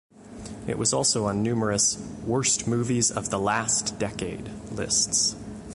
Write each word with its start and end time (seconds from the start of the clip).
It 0.65 0.79
was 0.79 0.93
also 0.93 1.27
on 1.27 1.43
numerous 1.43 1.95
"Worst 2.25 2.65
Movies 2.65 3.11
of 3.11 3.29
the 3.29 3.37
Last 3.37 3.99
Decade" 3.99 4.49
lists. 4.71 5.35